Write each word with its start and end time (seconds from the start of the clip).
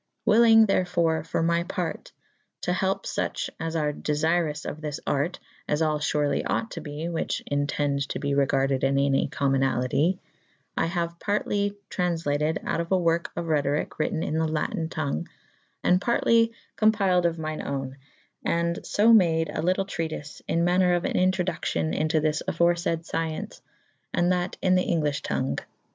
^ 0.27 0.33
Wyllynge 0.33 0.65
therfore 0.65 1.23
for 1.23 1.43
my 1.43 1.61
parte 1.61 2.11
to 2.61 2.73
helpe 2.73 3.05
fuche 3.05 3.51
as 3.59 3.75
ar 3.75 3.93
defyrous 3.93 4.65
of 4.65 4.81
this 4.81 4.99
arte 5.05 5.39
(as 5.67 5.83
all 5.83 5.99
furely 5.99 6.41
ought 6.43 6.71
to 6.71 6.81
be 6.81 7.03
whiche 7.07 7.43
entende 7.51 8.07
to 8.07 8.17
be 8.17 8.33
regarded 8.33 8.83
in 8.83 8.97
any 8.97 9.27
comynaltye) 9.27 10.17
I 10.75 10.87
haue 10.87 11.09
partely 11.19 11.75
traunflatyd" 11.91 12.63
out 12.65 12.81
of 12.81 12.87
awerke 12.89 13.27
of 13.35 13.45
Rhethoryke 13.45 13.89
wrytten 13.99 14.23
in 14.25 14.39
the 14.39 14.47
lattyn'^ 14.47 14.89
tongue, 14.89 15.27
and 15.83 16.01
partely 16.01 16.51
compyled 16.77 17.27
of 17.27 17.37
myne 17.37 17.63
owne, 17.63 17.93
& 18.83 18.87
fo 18.97 19.13
made 19.13 19.49
a 19.53 19.61
lytle 19.61 19.85
treatife 19.85 20.41
in 20.47 20.63
maner 20.63 20.95
of 20.95 21.05
an 21.05 21.13
Introduccyon 21.15 21.93
into 21.95 22.19
this 22.19 22.41
aforefaid 22.47 23.03
fcyence, 23.07 23.61
and 24.15 24.31
that 24.31 24.57
in 24.63 24.73
the"* 24.73 24.83
englyffhe 24.87 25.21
tongue. 25.21 25.59